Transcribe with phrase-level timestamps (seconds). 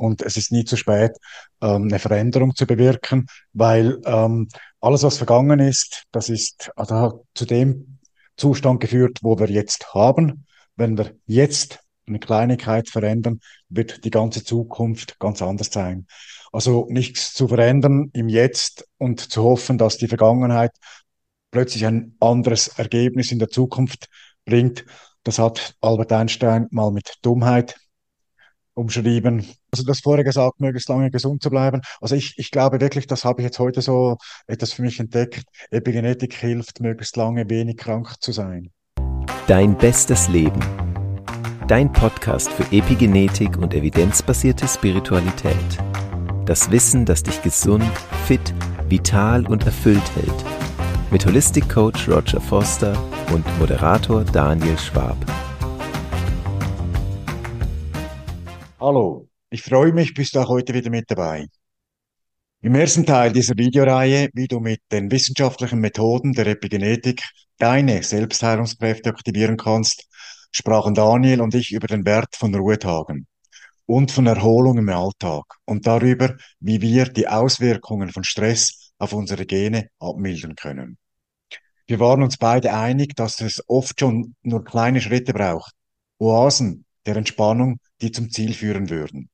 [0.00, 1.12] und es ist nie zu spät,
[1.60, 4.48] ähm, eine Veränderung zu bewirken, weil ähm,
[4.80, 7.98] alles, was vergangen ist, das ist also zu dem
[8.36, 10.46] Zustand geführt, wo wir jetzt haben.
[10.76, 16.06] Wenn wir jetzt eine Kleinigkeit verändern, wird die ganze Zukunft ganz anders sein.
[16.50, 20.72] Also nichts zu verändern im Jetzt und zu hoffen, dass die Vergangenheit
[21.50, 24.08] plötzlich ein anderes Ergebnis in der Zukunft
[24.44, 24.84] bringt.
[25.22, 27.76] Das hat Albert Einstein mal mit Dummheit
[28.80, 29.46] umschrieben.
[29.70, 31.80] Also das vorher gesagt, möglichst lange gesund zu bleiben.
[32.00, 34.16] Also ich, ich glaube wirklich, das habe ich jetzt heute so
[34.46, 35.44] etwas für mich entdeckt.
[35.70, 38.70] Epigenetik hilft, möglichst lange wenig krank zu sein.
[39.46, 40.60] Dein bestes Leben.
[41.68, 45.54] Dein Podcast für Epigenetik und evidenzbasierte Spiritualität.
[46.46, 47.84] Das Wissen, das dich gesund,
[48.26, 48.54] fit,
[48.88, 50.44] vital und erfüllt hält.
[51.12, 52.96] Mit Holistic Coach Roger Foster
[53.32, 55.16] und Moderator Daniel Schwab.
[58.80, 61.46] Hallo, ich freue mich, bist du auch heute wieder mit dabei.
[62.62, 67.22] Im ersten Teil dieser Videoreihe, wie du mit den wissenschaftlichen Methoden der Epigenetik
[67.58, 70.08] deine Selbstheilungskräfte aktivieren kannst,
[70.50, 73.26] sprachen Daniel und ich über den Wert von Ruhetagen
[73.84, 79.44] und von Erholung im Alltag und darüber, wie wir die Auswirkungen von Stress auf unsere
[79.44, 80.96] Gene abmildern können.
[81.86, 85.74] Wir waren uns beide einig, dass es oft schon nur kleine Schritte braucht,
[86.18, 89.30] Oasen der Entspannung, die zum Ziel führen würden.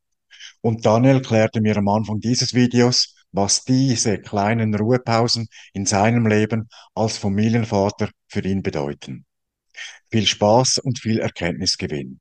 [0.61, 6.69] Und Daniel klärte mir am Anfang dieses Videos, was diese kleinen Ruhepausen in seinem Leben
[6.95, 9.27] als Familienvater für ihn bedeuten.
[10.11, 12.20] Viel Spaß und viel Erkenntnisgewinn.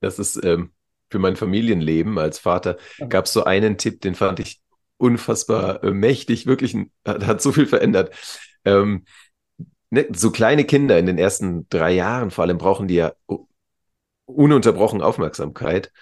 [0.00, 0.72] Das ist ähm,
[1.10, 4.60] für mein Familienleben als Vater gab es so einen Tipp, den fand ich
[4.96, 8.14] unfassbar äh, mächtig, wirklich ein, hat, hat, so viel verändert.
[8.64, 9.04] Ähm,
[9.90, 13.12] ne, so kleine Kinder in den ersten drei Jahren vor allem brauchen die ja
[14.34, 15.92] ununterbrochen Aufmerksamkeit.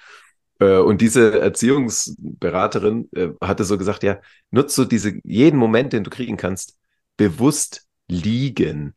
[0.61, 6.05] Äh, und diese Erziehungsberaterin äh, hatte so gesagt, ja, nutzt so diese, jeden Moment, den
[6.05, 6.77] du kriegen kannst,
[7.17, 8.95] bewusst liegen.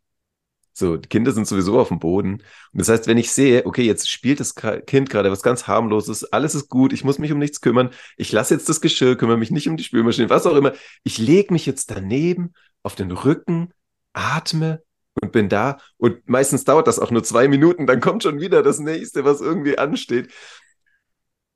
[0.74, 2.36] So, die Kinder sind sowieso auf dem Boden.
[2.36, 6.24] Und das heißt, wenn ich sehe, okay, jetzt spielt das Kind gerade was ganz harmloses,
[6.24, 9.38] alles ist gut, ich muss mich um nichts kümmern, ich lasse jetzt das Geschirr, kümmere
[9.38, 10.74] mich nicht um die Spülmaschine, was auch immer.
[11.04, 12.54] Ich lege mich jetzt daneben
[12.84, 13.74] auf den Rücken,
[14.14, 14.82] atme
[15.22, 15.78] und bin da.
[15.98, 19.42] Und meistens dauert das auch nur zwei Minuten, dann kommt schon wieder das nächste, was
[19.42, 20.32] irgendwie ansteht.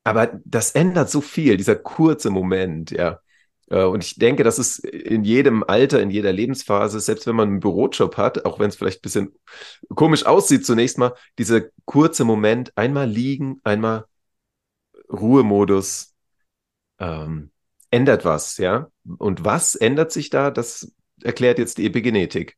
[0.03, 3.19] Aber das ändert so viel, dieser kurze Moment, ja.
[3.69, 7.49] Äh, und ich denke, das ist in jedem Alter, in jeder Lebensphase, selbst wenn man
[7.49, 9.35] einen Bürojob hat, auch wenn es vielleicht ein bisschen
[9.95, 14.05] komisch aussieht zunächst mal, dieser kurze Moment, einmal liegen, einmal
[15.11, 16.13] Ruhemodus,
[16.99, 17.51] ähm,
[17.91, 18.89] ändert was, ja.
[19.17, 20.51] Und was ändert sich da?
[20.51, 20.91] Das
[21.23, 22.57] erklärt jetzt die Epigenetik.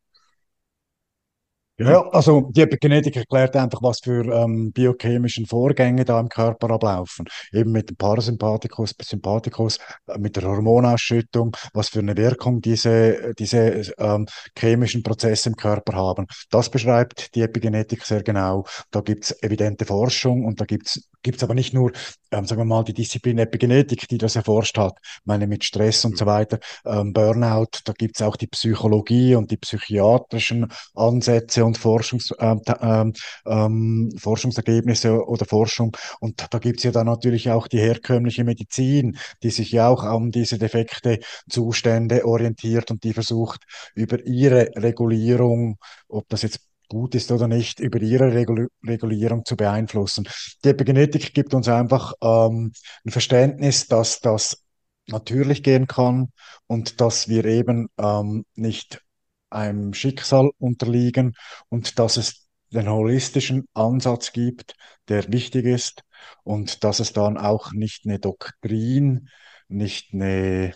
[1.79, 7.27] Ja, also die Epigenetik erklärt einfach, was für ähm, biochemischen Vorgänge da im Körper ablaufen.
[7.53, 9.77] Eben mit dem Parasympathikus, Sympathikus,
[10.07, 14.25] äh, mit der Hormonausschüttung, was für eine Wirkung diese, diese ähm,
[14.57, 16.25] chemischen Prozesse im Körper haben.
[16.49, 18.65] Das beschreibt die Epigenetik sehr genau.
[18.89, 21.91] Da gibt's evidente Forschung und da gibt's gibt's aber nicht nur,
[22.31, 24.97] ähm, sagen wir mal, die Disziplin Epigenetik, die das erforscht hat.
[25.01, 26.29] Ich meine, mit Stress und so mhm.
[26.29, 32.61] weiter, ähm, Burnout, da gibt's auch die Psychologie und die psychiatrischen Ansätze und Forschungs, ähm,
[32.81, 33.13] ähm,
[33.45, 35.95] ähm, Forschungsergebnisse oder Forschung.
[36.19, 40.31] Und da gibt's ja dann natürlich auch die herkömmliche Medizin, die sich ja auch an
[40.31, 43.63] diese defekte Zustände orientiert und die versucht,
[43.95, 45.77] über ihre Regulierung,
[46.07, 50.27] ob das jetzt gut ist oder nicht, über ihre Regul Regulierung zu beeinflussen.
[50.63, 52.71] Die Epigenetik gibt uns einfach ähm,
[53.05, 54.63] ein Verständnis, dass das
[55.07, 56.29] natürlich gehen kann
[56.67, 59.01] und dass wir eben ähm, nicht
[59.49, 61.35] einem Schicksal unterliegen
[61.69, 64.75] und dass es den holistischen Ansatz gibt,
[65.07, 66.03] der wichtig ist
[66.43, 69.29] und dass es dann auch nicht eine Doktrin,
[69.69, 70.73] nicht eine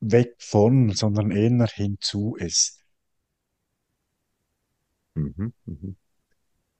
[0.00, 2.80] weg von, sondern eher hinzu ist.
[5.14, 5.96] Mhm, mhm.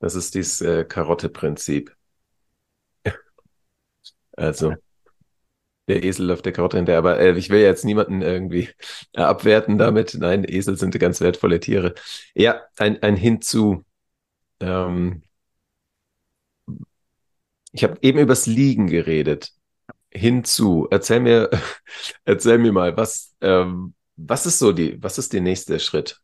[0.00, 1.94] Das ist dieses äh, Karotte-Prinzip.
[4.36, 4.74] also
[5.88, 6.98] der Esel auf der Karotte hinterher.
[6.98, 8.68] Aber äh, ich will jetzt niemanden irgendwie
[9.14, 10.14] abwerten damit.
[10.14, 11.94] Nein, Esel sind ganz wertvolle Tiere.
[12.34, 13.84] Ja, ein, ein Hinzu.
[14.60, 15.22] Ähm,
[17.72, 19.52] ich habe eben übers Liegen geredet.
[20.10, 20.88] Hinzu.
[20.90, 21.50] Erzähl mir,
[22.24, 26.20] erzähl mir mal, was, ähm, was ist so die, was ist der nächste Schritt?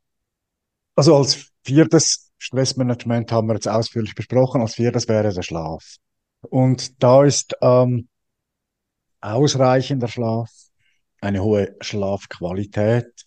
[0.96, 4.60] Also als viertes Stressmanagement haben wir jetzt ausführlich besprochen.
[4.60, 5.96] Als viertes wäre der Schlaf.
[6.42, 8.08] Und da ist ähm,
[9.20, 10.50] ausreichender Schlaf,
[11.20, 13.26] eine hohe Schlafqualität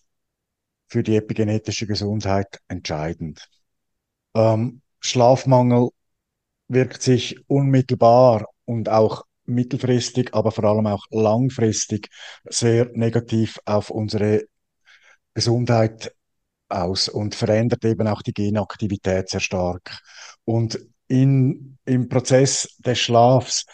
[0.87, 3.47] für die epigenetische Gesundheit entscheidend.
[4.35, 5.89] Ähm, Schlafmangel
[6.67, 12.09] wirkt sich unmittelbar und auch mittelfristig, aber vor allem auch langfristig
[12.45, 14.43] sehr negativ auf unsere
[15.33, 16.13] Gesundheit
[16.69, 19.99] aus und verändert eben auch die Genaktivität sehr stark.
[20.43, 23.65] Und in, im Prozess des Schlafs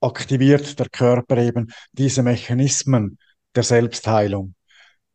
[0.00, 3.18] aktiviert der Körper eben diese Mechanismen
[3.54, 4.54] der Selbstheilung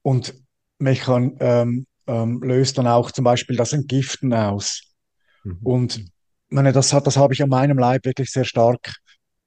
[0.01, 0.33] und
[0.80, 4.81] mechan ähm, ähm, löst dann auch zum Beispiel das Entgiften aus.
[5.44, 5.60] Mhm.
[5.62, 6.06] Und
[6.50, 8.95] meine, das, hat, das habe ich an meinem Leib wirklich sehr stark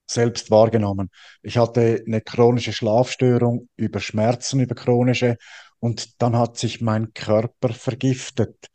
[0.07, 1.11] selbst wahrgenommen.
[1.43, 5.37] Ich hatte eine chronische Schlafstörung über Schmerzen, über chronische,
[5.79, 8.69] und dann hat sich mein Körper vergiftet.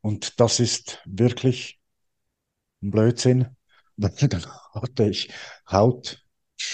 [0.00, 1.80] Und das ist wirklich
[2.82, 3.56] ein Blödsinn.
[3.96, 4.44] Dann
[4.74, 5.30] hatte ich
[5.70, 6.24] Haut,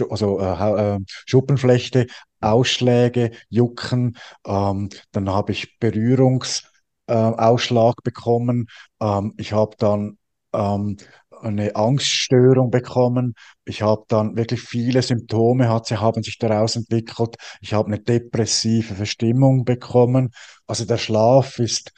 [0.09, 2.07] also äh, äh, Schuppenflechte,
[2.41, 4.17] Ausschläge, Jucken,
[4.47, 8.69] ähm, dann habe ich Berührungsausschlag äh, bekommen.
[9.01, 10.19] Ähm, ich habe dann
[10.53, 10.97] ähm,
[11.43, 13.35] eine Angststörung bekommen.
[13.65, 17.37] Ich habe dann wirklich viele Symptome, hat, sie haben sich daraus entwickelt.
[17.61, 20.31] Ich habe eine depressive Verstimmung bekommen.
[20.67, 21.93] Also der Schlaf ist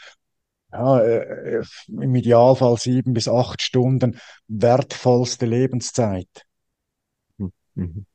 [0.73, 6.29] ja, äh, im Idealfall sieben bis acht Stunden wertvollste Lebenszeit.
[7.75, 8.07] Mhm.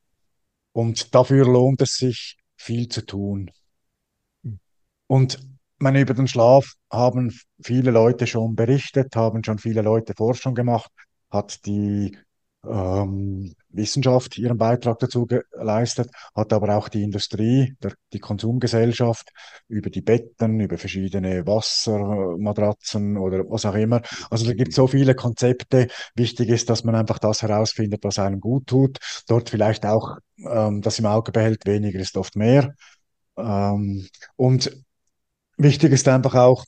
[0.71, 3.51] Und dafür lohnt es sich, viel zu tun.
[4.43, 4.59] Mhm.
[5.07, 5.39] Und
[5.77, 10.89] meine, über den Schlaf haben viele Leute schon berichtet, haben schon viele Leute Forschung gemacht,
[11.35, 12.17] hat die
[12.67, 19.29] ähm, Wissenschaft ihren Beitrag dazu geleistet, hat aber auch die Industrie, der, die Konsumgesellschaft
[19.67, 24.01] über die Betten, über verschiedene Wassermatratzen oder was auch immer.
[24.29, 25.87] Also da gibt es so viele Konzepte.
[26.15, 28.97] Wichtig ist, dass man einfach das herausfindet, was einem gut tut.
[29.27, 32.73] Dort vielleicht auch ähm, das im Auge behält, weniger ist oft mehr.
[33.37, 34.71] Ähm, und
[35.57, 36.65] wichtig ist einfach auch,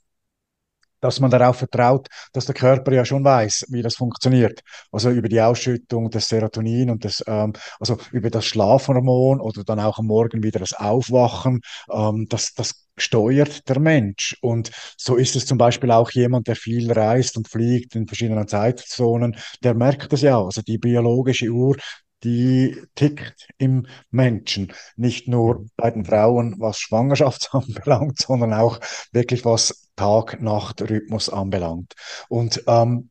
[1.00, 4.62] dass man darauf vertraut, dass der Körper ja schon weiß, wie das funktioniert.
[4.92, 9.80] Also über die Ausschüttung des Serotonin und des, ähm, also über das Schlafhormon oder dann
[9.80, 11.62] auch am Morgen wieder das Aufwachen,
[11.92, 14.38] ähm, das, das steuert der Mensch.
[14.42, 18.48] Und so ist es zum Beispiel auch jemand, der viel reist und fliegt in verschiedenen
[18.48, 20.42] Zeitzonen, der merkt das ja.
[20.42, 21.78] Also die biologische Uhr,
[22.24, 24.74] die tickt im Menschen.
[24.96, 28.80] Nicht nur bei den Frauen, was Schwangerschaft anbelangt, sondern auch
[29.12, 31.94] wirklich was Tag-Nacht-Rhythmus anbelangt.
[32.30, 33.10] Und ähm,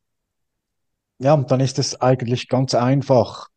[1.18, 3.48] ja, dann ist es eigentlich ganz einfach.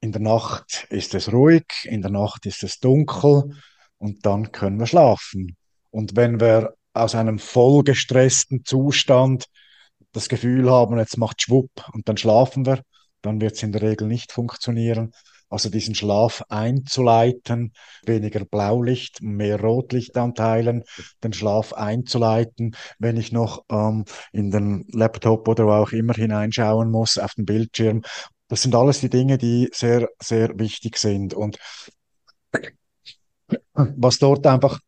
[0.00, 3.54] In der Nacht ist es ruhig, in der Nacht ist es dunkel
[3.98, 5.56] und dann können wir schlafen.
[5.90, 9.46] Und wenn wir aus einem vollgestressten Zustand
[10.12, 12.82] das Gefühl haben, jetzt macht Schwupp und dann schlafen wir,
[13.22, 15.12] dann wird es in der Regel nicht funktionieren.
[15.48, 17.72] Also diesen Schlaf einzuleiten,
[18.04, 20.82] weniger Blaulicht, mehr Rotlichtanteilen,
[21.22, 26.90] den Schlaf einzuleiten, wenn ich noch ähm, in den Laptop oder wo auch immer hineinschauen
[26.90, 28.02] muss, auf den Bildschirm.
[28.48, 31.32] Das sind alles die Dinge, die sehr, sehr wichtig sind.
[31.32, 31.58] Und
[33.72, 34.80] was dort einfach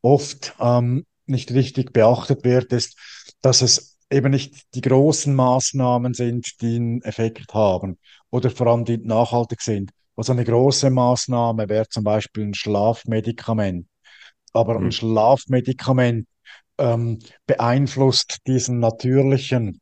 [0.00, 2.96] oft ähm, nicht richtig beachtet wird, ist,
[3.42, 7.98] dass es eben nicht die großen Maßnahmen sind, die einen Effekt haben
[8.30, 9.90] oder vor allem die nachhaltig sind.
[10.16, 13.86] Also eine große Maßnahme wäre zum Beispiel ein Schlafmedikament.
[14.52, 14.86] Aber mhm.
[14.86, 16.26] ein Schlafmedikament
[16.78, 19.80] ähm, beeinflusst diesen natürlichen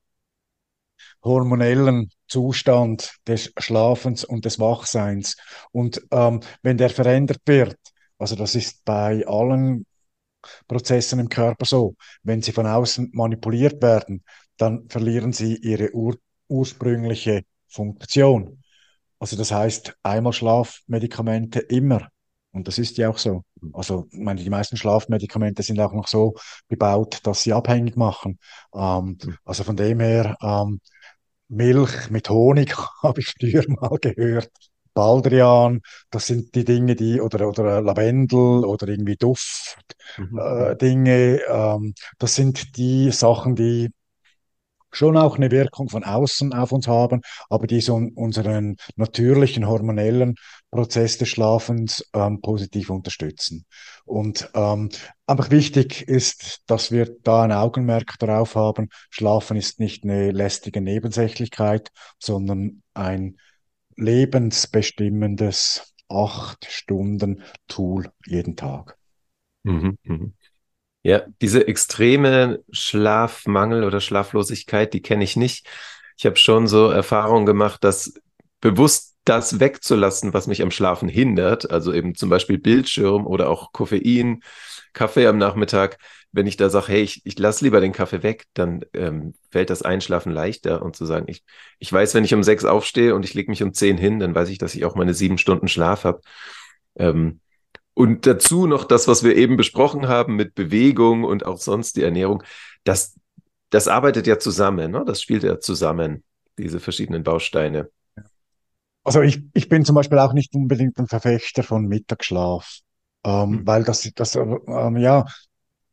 [1.22, 5.36] hormonellen Zustand des Schlafens und des Wachseins.
[5.72, 7.76] Und ähm, wenn der verändert wird,
[8.18, 9.86] also das ist bei allen
[10.68, 11.96] Prozessen im Körper so.
[12.22, 14.22] Wenn sie von außen manipuliert werden,
[14.56, 16.16] dann verlieren sie ihre ur
[16.48, 18.62] ursprüngliche Funktion.
[19.18, 22.08] Also das heißt, einmal Schlafmedikamente immer.
[22.52, 23.44] Und das ist ja auch so.
[23.74, 26.34] Also, ich meine, die meisten Schlafmedikamente sind auch noch so
[26.68, 28.38] gebaut, dass sie abhängig machen.
[28.74, 29.36] Ähm, hm.
[29.44, 30.80] also von dem her, ähm,
[31.48, 34.50] Milch mit Honig habe ich früher mal gehört.
[34.94, 41.06] Baldrian, das sind die Dinge, die, oder, oder Lavendel oder irgendwie Duftdinge, mhm.
[41.06, 43.90] äh, ähm, das sind die Sachen, die
[44.90, 50.36] schon auch eine Wirkung von außen auf uns haben, aber die so unseren natürlichen hormonellen
[50.70, 53.64] Prozess des Schlafens ähm, positiv unterstützen.
[54.04, 54.90] Und ähm,
[55.26, 58.88] einfach wichtig ist, dass wir da ein Augenmerk darauf haben.
[59.10, 63.36] Schlafen ist nicht eine lästige Nebensächlichkeit, sondern ein
[63.96, 68.96] lebensbestimmendes acht Stunden Tool jeden Tag.
[69.64, 70.34] Mhm, mhm.
[71.06, 75.68] Ja, diese extreme Schlafmangel oder Schlaflosigkeit, die kenne ich nicht.
[76.18, 78.14] Ich habe schon so Erfahrungen gemacht, dass
[78.60, 83.70] bewusst das wegzulassen, was mich am Schlafen hindert, also eben zum Beispiel Bildschirm oder auch
[83.70, 84.42] Koffein,
[84.94, 85.98] Kaffee am Nachmittag,
[86.32, 89.70] wenn ich da sage, hey, ich, ich lasse lieber den Kaffee weg, dann ähm, fällt
[89.70, 91.44] das Einschlafen leichter und zu sagen, ich,
[91.78, 94.34] ich weiß, wenn ich um sechs aufstehe und ich lege mich um zehn hin, dann
[94.34, 96.20] weiß ich, dass ich auch meine sieben Stunden Schlaf habe.
[96.96, 97.38] Ähm,
[97.96, 102.02] und dazu noch das, was wir eben besprochen haben mit Bewegung und auch sonst die
[102.02, 102.42] Ernährung,
[102.84, 103.18] das,
[103.70, 105.02] das arbeitet ja zusammen, ne?
[105.06, 106.22] das spielt ja zusammen,
[106.58, 107.88] diese verschiedenen Bausteine.
[109.02, 112.80] Also ich, ich bin zum Beispiel auch nicht unbedingt ein Verfechter von Mittagsschlaf,
[113.24, 113.66] ähm, mhm.
[113.66, 115.24] weil das, das ähm, ja,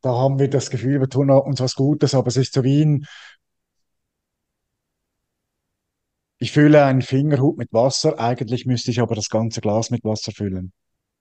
[0.02, 2.84] da haben wir das Gefühl, wir tun uns was Gutes, aber es ist so wie
[2.84, 3.06] ein,
[6.36, 10.32] ich fülle einen Fingerhut mit Wasser, eigentlich müsste ich aber das ganze Glas mit Wasser
[10.32, 10.74] füllen.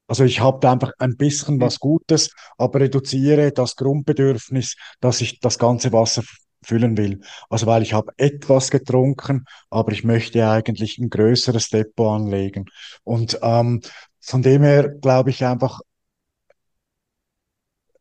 [0.08, 5.40] Also ich habe da einfach ein bisschen was Gutes, aber reduziere das Grundbedürfnis, dass ich
[5.40, 6.24] das ganze Wasser
[6.64, 7.22] füllen will.
[7.50, 12.66] Also weil ich habe etwas getrunken, aber ich möchte eigentlich ein größeres Depot anlegen.
[13.04, 13.82] Und ähm,
[14.22, 15.82] von dem her glaube ich einfach,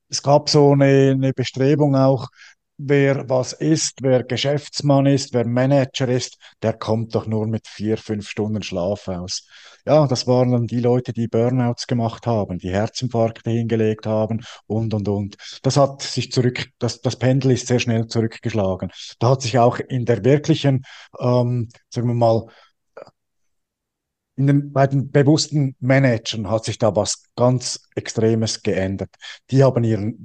[0.09, 2.28] es gab so eine, eine Bestrebung auch,
[2.79, 7.97] wer was ist, wer Geschäftsmann ist, wer Manager ist, der kommt doch nur mit vier,
[7.97, 9.47] fünf Stunden Schlaf aus.
[9.87, 14.95] Ja, das waren dann die Leute, die Burnouts gemacht haben, die Herzinfarkte hingelegt haben und,
[14.95, 15.37] und, und.
[15.62, 18.91] Das hat sich zurück, das, das Pendel ist sehr schnell zurückgeschlagen.
[19.19, 20.85] Da hat sich auch in der wirklichen,
[21.21, 22.47] ähm, sagen wir mal,
[24.37, 29.11] in den, bei den bewussten Managern hat sich da was ganz Extremes geändert.
[29.50, 30.17] Die haben ihren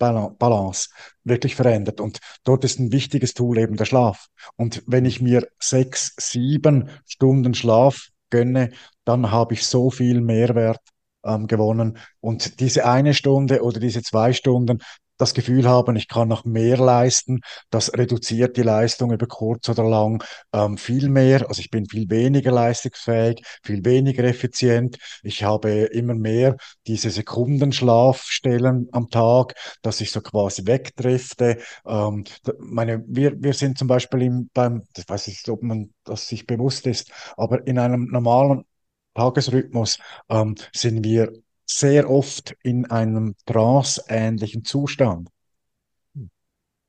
[0.00, 0.88] Work-Life-Balance
[1.24, 2.00] wirklich verändert.
[2.00, 4.26] Und dort ist ein wichtiges Tool eben der Schlaf.
[4.56, 8.70] Und wenn ich mir sechs, sieben Stunden Schlaf gönne,
[9.04, 10.80] dann habe ich so viel Mehrwert
[11.24, 11.98] ähm, gewonnen.
[12.20, 14.78] Und diese eine Stunde oder diese zwei Stunden,
[15.20, 17.40] das Gefühl haben, ich kann noch mehr leisten.
[17.70, 20.22] Das reduziert die Leistung über kurz oder lang
[20.52, 21.48] ähm, viel mehr.
[21.48, 24.98] Also ich bin viel weniger leistungsfähig, viel weniger effizient.
[25.22, 31.58] Ich habe immer mehr diese Sekundenschlafstellen am Tag, dass ich so quasi wegdrifte.
[31.86, 32.24] Ähm,
[32.58, 36.46] meine, wir, wir sind zum Beispiel im, beim, ich weiß nicht, ob man das sich
[36.46, 38.64] bewusst ist, aber in einem normalen
[39.14, 39.98] Tagesrhythmus
[40.28, 41.32] ähm, sind wir
[41.70, 45.28] sehr oft in einem tranceähnlichen Zustand.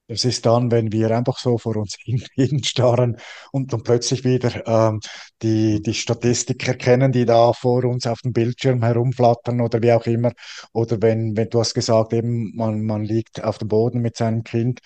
[0.07, 3.17] Das ist dann, wenn wir einfach so vor uns hin, hinstarren
[3.53, 4.99] und dann plötzlich wieder ähm,
[5.41, 10.05] die, die Statistik erkennen, die da vor uns auf dem Bildschirm herumflattern oder wie auch
[10.07, 10.33] immer.
[10.73, 14.43] Oder wenn, wenn du hast gesagt, eben man, man liegt auf dem Boden mit seinem
[14.43, 14.81] Kind,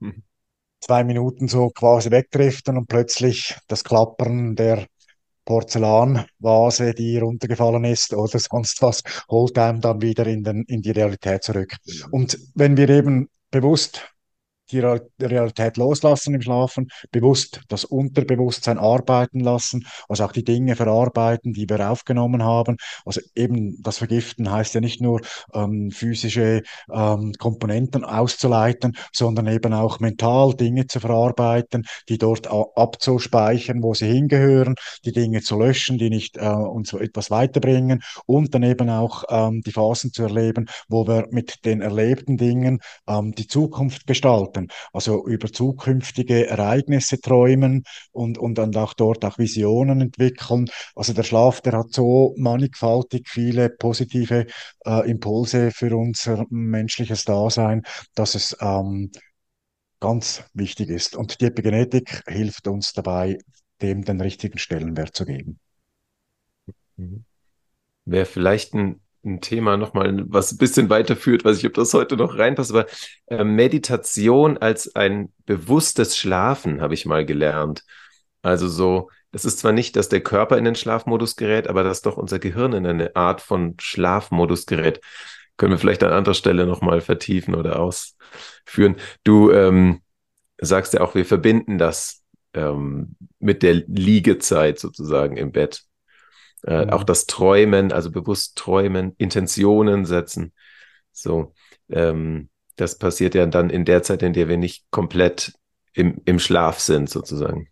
[0.00, 0.24] mhm.
[0.80, 4.86] zwei Minuten so quasi wegdriften und plötzlich das Klappern der
[5.48, 10.90] Porzellanvase, die runtergefallen ist oder sonst was, holt einem dann wieder in, den, in die
[10.90, 11.74] Realität zurück.
[12.10, 14.12] Und wenn wir eben bewusst
[14.70, 21.52] die Realität loslassen im Schlafen, bewusst das Unterbewusstsein arbeiten lassen, also auch die Dinge verarbeiten,
[21.52, 22.76] die wir aufgenommen haben.
[23.04, 25.20] Also eben das Vergiften heißt ja nicht nur
[25.54, 33.82] ähm, physische ähm, Komponenten auszuleiten, sondern eben auch mental Dinge zu verarbeiten, die dort abzuspeichern,
[33.82, 38.62] wo sie hingehören, die Dinge zu löschen, die nicht äh, uns etwas weiterbringen und dann
[38.62, 43.46] eben auch ähm, die Phasen zu erleben, wo wir mit den erlebten Dingen ähm, die
[43.46, 44.68] Zukunft gestalten werden.
[44.92, 50.66] Also über zukünftige Ereignisse träumen und, und dann auch dort auch Visionen entwickeln.
[50.94, 54.46] Also der Schlaf, der hat so mannigfaltig viele positive
[54.84, 57.82] äh, Impulse für unser menschliches Dasein,
[58.14, 59.10] dass es ähm,
[60.00, 61.16] ganz wichtig ist.
[61.16, 63.38] Und die Epigenetik hilft uns dabei,
[63.82, 65.58] dem den richtigen Stellenwert zu geben.
[66.96, 67.24] Mhm.
[68.04, 72.16] Wäre vielleicht ein ein Thema nochmal, was ein bisschen weiterführt, weiß ich, ob das heute
[72.16, 72.86] noch reinpasst, aber
[73.26, 77.84] äh, Meditation als ein bewusstes Schlafen habe ich mal gelernt.
[78.42, 82.02] Also so, es ist zwar nicht, dass der Körper in den Schlafmodus gerät, aber dass
[82.02, 85.00] doch unser Gehirn in eine Art von Schlafmodus gerät.
[85.56, 88.96] Können wir vielleicht an anderer Stelle nochmal vertiefen oder ausführen.
[89.24, 90.02] Du ähm,
[90.58, 92.22] sagst ja auch, wir verbinden das
[92.54, 95.82] ähm, mit der Liegezeit sozusagen im Bett.
[96.64, 96.90] Äh, mhm.
[96.90, 100.52] Auch das Träumen, also bewusst träumen, Intentionen setzen.
[101.12, 101.54] So,
[101.88, 105.52] ähm, das passiert ja dann in der Zeit, in der wir nicht komplett
[105.94, 107.68] im, im Schlaf sind, sozusagen.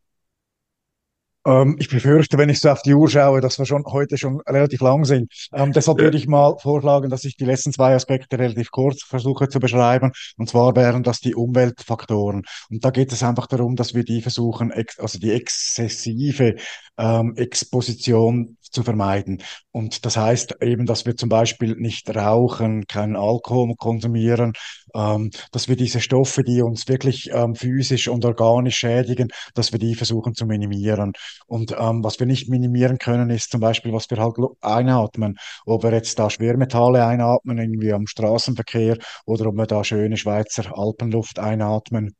[1.46, 4.40] Ähm, ich befürchte, wenn ich so auf die Uhr schaue, dass wir schon heute schon
[4.40, 5.32] relativ lang sind.
[5.52, 9.48] Ähm, deshalb würde ich mal vorschlagen, dass ich die letzten zwei Aspekte relativ kurz versuche
[9.48, 10.10] zu beschreiben.
[10.36, 12.42] Und zwar wären das die Umweltfaktoren.
[12.68, 16.56] Und da geht es einfach darum, dass wir die versuchen, also die exzessive
[16.98, 19.42] ähm, Exposition zu vermeiden.
[19.72, 24.52] Und das heißt eben, dass wir zum Beispiel nicht rauchen, keinen Alkohol konsumieren,
[24.94, 29.78] ähm, dass wir diese Stoffe, die uns wirklich ähm, physisch und organisch schädigen, dass wir
[29.78, 31.12] die versuchen zu minimieren.
[31.46, 35.36] Und ähm, was wir nicht minimieren können, ist zum Beispiel, was wir halt einatmen.
[35.64, 40.76] Ob wir jetzt da Schwermetalle einatmen, irgendwie am Straßenverkehr, oder ob wir da schöne Schweizer
[40.76, 42.14] Alpenluft einatmen,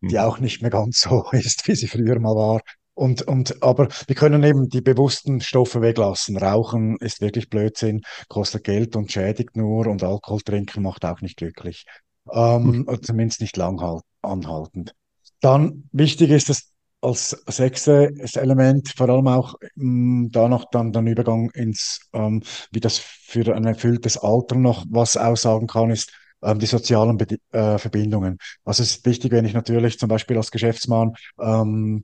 [0.00, 0.20] die mhm.
[0.20, 2.60] auch nicht mehr ganz so ist, wie sie früher mal war.
[3.00, 6.36] Und, und, aber wir können eben die bewussten Stoffe weglassen.
[6.36, 11.38] Rauchen ist wirklich Blödsinn, kostet Geld und schädigt nur und Alkohol trinken macht auch nicht
[11.38, 11.86] glücklich.
[12.30, 13.02] Ähm, hm.
[13.02, 14.92] Zumindest nicht lang halt, anhaltend.
[15.40, 20.92] Dann wichtig ist es als sechstes Element vor allem auch mh, hm, da noch dann
[20.92, 26.12] der Übergang ins, ähm, wie das für ein erfülltes Alter noch was aussagen kann, ist
[26.42, 28.36] ähm, die sozialen Be äh, Verbindungen.
[28.62, 32.02] Also es ist wichtig, wenn ich natürlich zum Beispiel als Geschäftsmann ähm,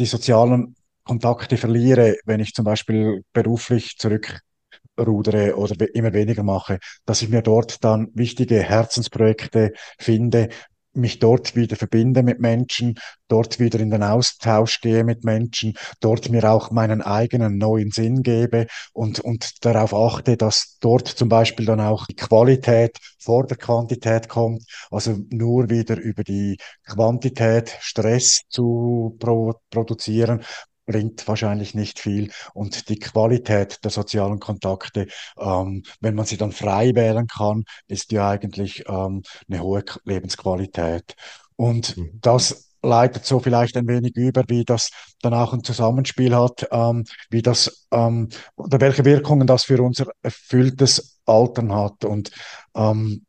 [0.00, 7.22] die sozialen Kontakte verliere, wenn ich zum Beispiel beruflich zurückrudere oder immer weniger mache, dass
[7.22, 10.48] ich mir dort dann wichtige Herzensprojekte finde,
[10.92, 16.30] mich dort wieder verbinde mit Menschen, dort wieder in den Austausch gehe mit Menschen, dort
[16.30, 21.66] mir auch meinen eigenen neuen Sinn gebe und, und darauf achte, dass dort zum Beispiel
[21.66, 28.42] dann auch die Qualität vor der Quantität kommt, also nur wieder über die Quantität Stress
[28.48, 30.42] zu pro produzieren,
[30.90, 32.30] bringt wahrscheinlich nicht viel.
[32.52, 35.06] Und die Qualität der sozialen Kontakte,
[35.38, 41.14] ähm, wenn man sie dann frei wählen kann, ist ja eigentlich ähm, eine hohe Lebensqualität.
[41.56, 42.18] Und mhm.
[42.20, 44.90] das leitet so vielleicht ein wenig über, wie das
[45.22, 50.06] dann auch ein Zusammenspiel hat, ähm, wie das ähm, oder welche Wirkungen das für unser
[50.22, 52.04] erfülltes Altern hat.
[52.04, 52.30] Und
[52.74, 53.26] ähm,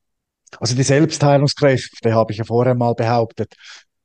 [0.59, 3.55] also die Selbstheilungskräfte, habe ich ja vorher mal behauptet,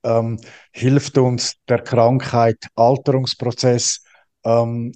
[0.07, 0.41] ähm,
[0.73, 4.05] hilft uns der Krankheit Alterungsprozess
[4.45, 4.93] ähm,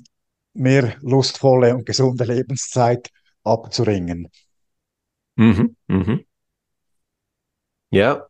[0.55, 3.11] mehr lustvolle und gesunde Lebenszeit
[3.43, 4.29] abzuringen.
[5.37, 6.25] Mhm, mhm.
[7.91, 8.27] Ja,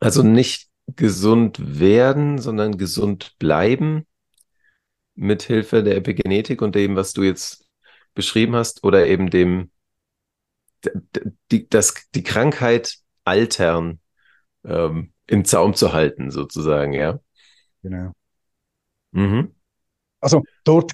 [0.00, 4.06] also nicht gesund werden, sondern gesund bleiben
[5.14, 7.66] mit Hilfe der Epigenetik und dem, was du jetzt
[8.14, 9.70] beschrieben hast, oder eben dem,
[11.50, 14.00] die, das, die Krankheit altern
[14.64, 17.20] ähm, im Zaum zu halten, sozusagen, ja.
[17.82, 18.12] Genau.
[19.12, 19.54] Mhm.
[20.20, 20.92] Also dort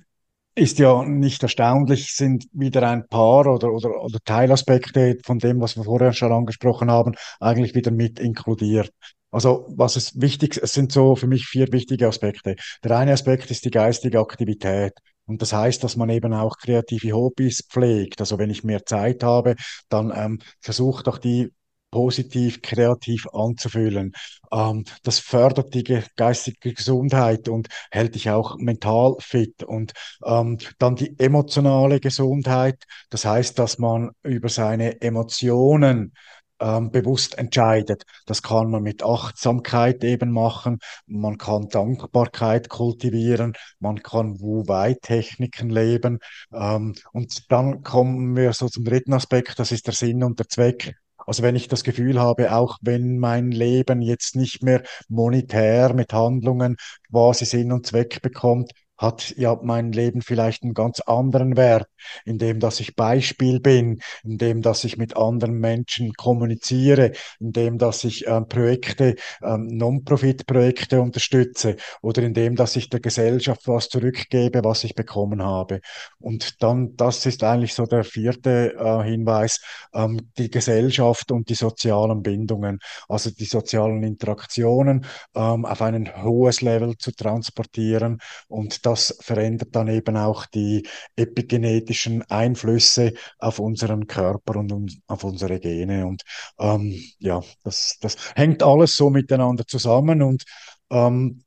[0.54, 5.76] ist ja nicht erstaunlich, sind wieder ein paar oder, oder, oder Teilaspekte von dem, was
[5.76, 8.90] wir vorher schon angesprochen haben, eigentlich wieder mit inkludiert.
[9.30, 12.56] Also was ist wichtig, es sind so für mich vier wichtige Aspekte.
[12.84, 14.92] Der eine Aspekt ist die geistige Aktivität.
[15.26, 18.20] Und das heißt, dass man eben auch kreative Hobbys pflegt.
[18.20, 19.56] Also wenn ich mehr Zeit habe,
[19.88, 21.50] dann ähm, versucht auch die
[21.96, 24.12] positiv, kreativ anzufühlen.
[24.52, 25.82] Ähm, das fördert die
[26.14, 29.62] geistige Gesundheit und hält dich auch mental fit.
[29.62, 32.84] Und ähm, dann die emotionale Gesundheit.
[33.08, 36.12] Das heißt, dass man über seine Emotionen
[36.60, 38.04] ähm, bewusst entscheidet.
[38.26, 40.80] Das kann man mit Achtsamkeit eben machen.
[41.06, 43.54] Man kann Dankbarkeit kultivieren.
[43.78, 46.18] Man kann Wu-Wei-Techniken leben.
[46.52, 49.58] Ähm, und dann kommen wir so zum dritten Aspekt.
[49.58, 50.94] Das ist der Sinn und der Zweck
[51.26, 56.12] also wenn ich das Gefühl habe, auch wenn mein Leben jetzt nicht mehr monetär mit
[56.12, 56.76] Handlungen
[57.10, 61.88] quasi Sinn und Zweck bekommt, hat ja mein Leben vielleicht einen ganz anderen Wert,
[62.24, 68.26] indem dass ich Beispiel bin, indem dass ich mit anderen Menschen kommuniziere, indem dass ich
[68.26, 74.94] ähm, Projekte, ähm, Non-Profit-Projekte unterstütze oder indem dass ich der Gesellschaft was zurückgebe, was ich
[74.94, 75.80] bekommen habe.
[76.18, 79.60] Und dann, das ist eigentlich so der vierte äh, Hinweis,
[79.94, 82.78] ähm, die Gesellschaft und die sozialen Bindungen,
[83.08, 85.04] also die sozialen Interaktionen
[85.34, 92.22] ähm, auf ein hohes Level zu transportieren und das verändert dann eben auch die epigenetischen
[92.30, 96.06] Einflüsse auf unseren Körper und auf unsere Gene.
[96.06, 96.22] Und
[96.58, 100.44] ähm, ja, das, das hängt alles so miteinander zusammen und
[100.90, 101.42] ähm,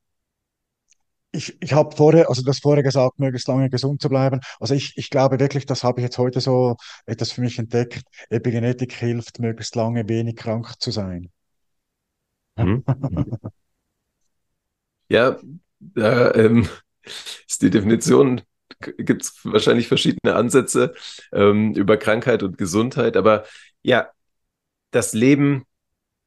[1.31, 4.41] ich, ich habe vorher, also das vorher gesagt, möglichst lange gesund zu bleiben.
[4.59, 6.75] Also ich, ich glaube wirklich, das habe ich jetzt heute so
[7.05, 8.03] etwas für mich entdeckt.
[8.29, 11.31] Epigenetik hilft, möglichst lange wenig krank zu sein.
[12.57, 12.83] Mhm.
[15.07, 15.37] ja,
[15.95, 16.67] äh, ähm,
[17.47, 18.41] ist die Definition,
[18.97, 20.93] gibt es wahrscheinlich verschiedene Ansätze
[21.33, 23.45] ähm, über Krankheit und Gesundheit, aber
[23.81, 24.09] ja,
[24.91, 25.65] das Leben,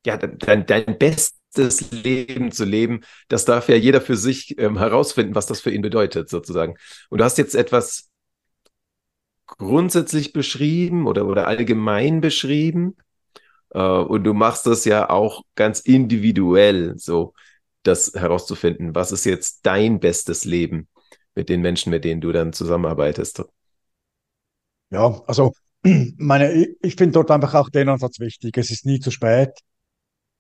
[0.07, 5.35] ja, dein, dein bestes Leben zu leben, das darf ja jeder für sich ähm, herausfinden,
[5.35, 6.77] was das für ihn bedeutet, sozusagen.
[7.11, 8.11] Und du hast jetzt etwas
[9.47, 12.97] grundsätzlich beschrieben oder, oder allgemein beschrieben.
[13.71, 17.35] Äh, und du machst das ja auch ganz individuell so
[17.83, 20.89] das herauszufinden, was ist jetzt dein bestes Leben?
[21.35, 23.43] mit den Menschen, mit denen du dann zusammenarbeitest?
[24.91, 25.53] Ja, also
[26.17, 28.57] meine, ich finde dort einfach auch den Ansatz wichtig.
[28.59, 29.51] Es ist nie zu spät,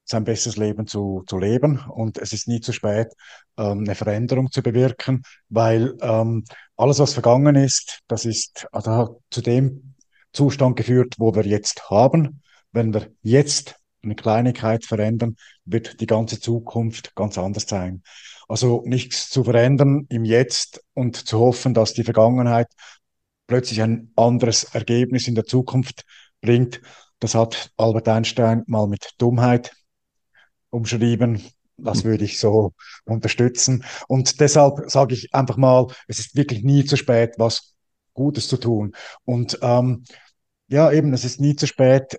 [0.04, 3.08] sein bestes Leben zu, zu leben und es ist nie zu spät,
[3.56, 6.44] ähm, eine Veränderung zu bewirken, weil ähm,
[6.76, 9.94] alles, was vergangen ist, das ist also zu dem
[10.32, 12.42] Zustand geführt, wo wir jetzt haben.
[12.72, 18.02] Wenn wir jetzt eine Kleinigkeit verändern, wird die ganze Zukunft ganz anders sein.
[18.48, 22.68] Also nichts zu verändern im Jetzt und zu hoffen, dass die Vergangenheit
[23.46, 26.04] plötzlich ein anderes Ergebnis in der Zukunft
[26.40, 26.80] bringt.
[27.18, 29.72] Das hat Albert Einstein mal mit Dummheit
[30.70, 31.42] umschrieben.
[31.76, 32.10] Das hm.
[32.10, 32.72] würde ich so
[33.04, 33.84] unterstützen.
[34.08, 37.74] Und deshalb sage ich einfach mal, es ist wirklich nie zu spät, was
[38.14, 38.92] Gutes zu tun.
[39.24, 40.04] Und ähm,
[40.68, 42.18] ja, eben, es ist nie zu spät,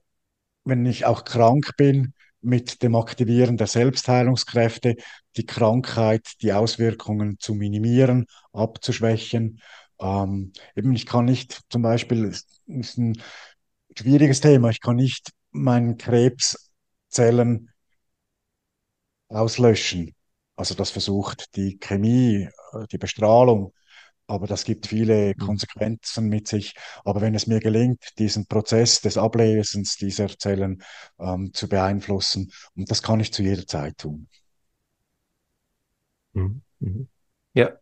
[0.64, 4.96] wenn ich auch krank bin, mit dem Aktivieren der Selbstheilungskräfte
[5.38, 9.62] die Krankheit, die Auswirkungen zu minimieren, abzuschwächen.
[10.00, 13.18] Ähm, eben, ich kann nicht, zum Beispiel, ist ein
[13.98, 17.70] schwieriges Thema, ich kann nicht meinen Krebszellen
[19.30, 20.14] auslöschen.
[20.56, 23.74] Also das versucht die Chemie, äh, die Bestrahlung,
[24.28, 25.40] aber das gibt viele mhm.
[25.40, 26.76] Konsequenzen mit sich.
[27.04, 30.84] Aber wenn es mir gelingt, diesen Prozess des Ablesens dieser Zellen
[31.20, 34.28] ähm, zu beeinflussen, und das kann ich zu jeder Zeit tun.
[36.34, 36.62] Mhm.
[36.80, 37.08] Mhm.
[37.54, 37.74] Ja,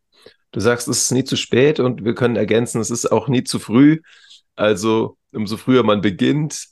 [0.52, 3.44] du sagst, es ist nie zu spät und wir können ergänzen, es ist auch nie
[3.44, 4.02] zu früh.
[4.56, 6.68] Also umso früher man beginnt,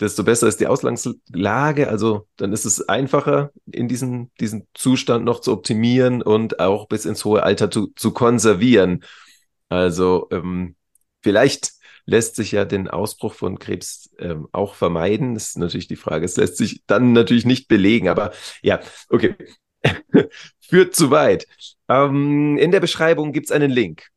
[0.00, 1.88] desto besser ist die Ausgangslage.
[1.88, 7.04] Also dann ist es einfacher, in diesen, diesen Zustand noch zu optimieren und auch bis
[7.04, 9.04] ins hohe Alter zu, zu konservieren.
[9.68, 10.76] Also ähm,
[11.22, 11.72] vielleicht
[12.04, 15.34] lässt sich ja den Ausbruch von Krebs ähm, auch vermeiden.
[15.34, 16.24] Das ist natürlich die Frage.
[16.24, 19.36] Es lässt sich dann natürlich nicht belegen, aber ja, okay.
[20.60, 21.46] Führt zu weit.
[21.88, 24.08] Ähm, in der Beschreibung gibt es einen Link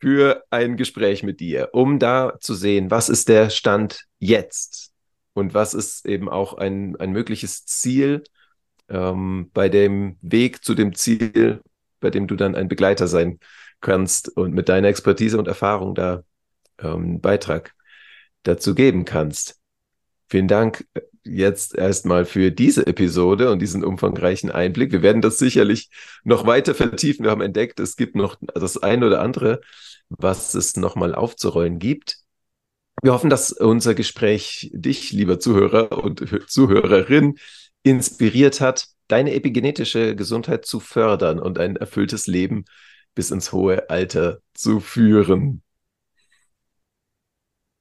[0.00, 4.93] für ein Gespräch mit dir, um da zu sehen, was ist der Stand jetzt
[5.34, 8.24] und was ist eben auch ein, ein mögliches Ziel
[8.88, 11.60] ähm, bei dem Weg zu dem Ziel,
[12.00, 13.38] bei dem du dann ein Begleiter sein
[13.80, 16.22] kannst und mit deiner Expertise und Erfahrung da
[16.78, 17.74] ähm, einen Beitrag
[18.44, 19.60] dazu geben kannst.
[20.28, 24.92] Vielen Dank äh, jetzt erstmal für diese Episode und diesen umfangreichen Einblick.
[24.92, 25.90] Wir werden das sicherlich
[26.22, 27.24] noch weiter vertiefen.
[27.24, 29.60] Wir haben entdeckt, es gibt noch das eine oder andere,
[30.10, 32.23] was es nochmal aufzurollen gibt.
[33.02, 37.38] Wir hoffen, dass unser Gespräch dich, lieber Zuhörer und Zuhörerin,
[37.82, 42.64] inspiriert hat, deine epigenetische Gesundheit zu fördern und ein erfülltes Leben
[43.14, 45.62] bis ins hohe Alter zu führen.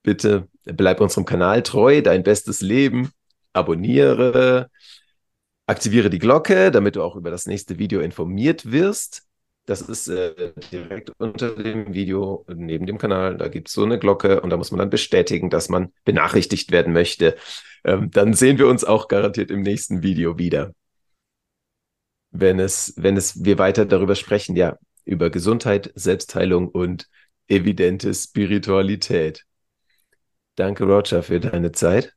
[0.04, 3.12] Bitte bleib unserem Kanal treu, dein bestes Leben,
[3.54, 4.70] abonniere,
[5.66, 9.24] aktiviere die Glocke, damit du auch über das nächste Video informiert wirst.
[9.66, 13.38] Das ist äh, direkt unter dem Video neben dem Kanal.
[13.38, 16.72] Da gibt es so eine Glocke und da muss man dann bestätigen, dass man benachrichtigt
[16.72, 17.38] werden möchte.
[17.86, 20.74] Ähm, dann sehen wir uns auch garantiert im nächsten Video wieder.
[22.32, 27.08] Wenn es, wenn es wir weiter darüber sprechen, ja, über Gesundheit, Selbstheilung und
[27.48, 29.46] evidente Spiritualität.
[30.56, 32.14] Danke, Roger, für deine Zeit.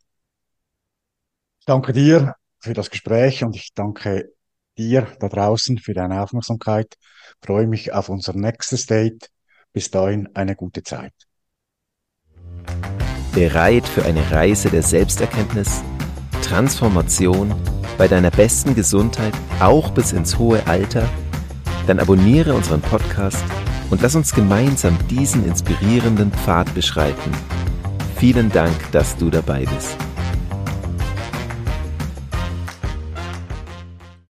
[1.64, 4.32] Danke dir für das Gespräch und ich danke
[4.78, 6.94] dir da draußen für deine Aufmerksamkeit.
[7.40, 9.30] Ich freue mich auf unser nächstes Date.
[9.72, 11.12] Bis dahin eine gute Zeit.
[13.34, 15.82] Bereit für eine Reise der Selbsterkenntnis,
[16.42, 17.54] Transformation
[17.98, 21.06] bei deiner besten Gesundheit, auch bis ins hohe Alter?
[21.86, 23.44] Dann abonniere unseren Podcast
[23.90, 27.32] und lass uns gemeinsam diesen inspirierenden Pfad beschreiten.
[28.16, 29.96] Vielen Dank, dass du dabei bist.